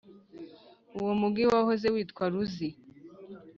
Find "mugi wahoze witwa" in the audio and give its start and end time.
1.19-2.23